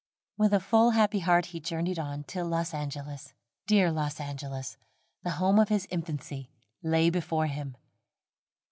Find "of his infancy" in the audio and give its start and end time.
5.59-6.49